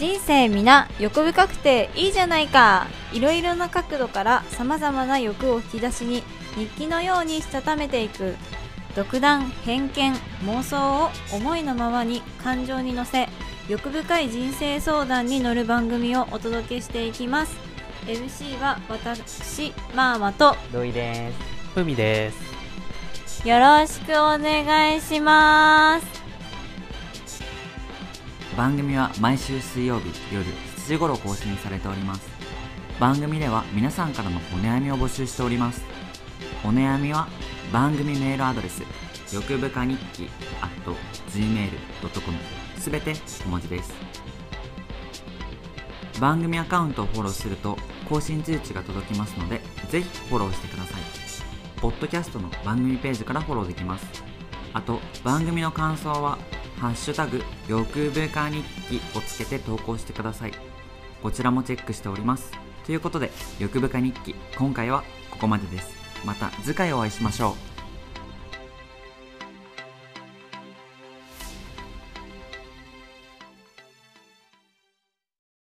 [0.00, 2.86] 人生皆欲深くていいじゃないか。
[3.12, 6.22] いろいろな角度からさまざまな欲を引き出しに
[6.56, 8.34] 日記のようにしたためていく。
[8.96, 10.14] 独断偏見
[10.46, 13.28] 妄想を思いのままに感情に乗せ
[13.68, 17.54] 欲深い人生相談に乗る番組をお届けしていきます。
[18.06, 20.56] MC は私マーマと。
[20.72, 21.38] 土井です。
[21.74, 23.46] ふみです。
[23.46, 26.19] よろしくお願いします
[28.60, 32.28] 番組は毎週水曜日夜7時頃更新されております。
[33.00, 35.82] 番組では皆さんからのお悩みを募集しております。
[36.62, 37.26] お悩みは
[37.72, 38.82] 番組メールアドレス
[39.32, 40.28] 欲深日記
[40.60, 40.90] at
[41.30, 42.38] gmail.com
[42.76, 43.94] すべて小文字です。
[46.20, 47.78] 番組アカウントをフォローすると
[48.10, 51.00] 更新通知が届きますのでぜひフォローしてください。
[51.80, 54.04] ポッドキャストの番組ページからフォローできます。
[54.74, 56.36] あと番組の感想は
[56.80, 60.52] ハッシュタグ、欲深日記をつけて投稿してください。
[61.22, 62.52] こちらもチェックしております。
[62.86, 65.90] ということで、欲深日記、今回はここまでです。
[66.24, 67.69] また次回お会いしましょう。